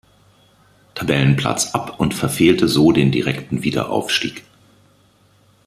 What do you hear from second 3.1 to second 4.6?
direkten Wiederaufstieg.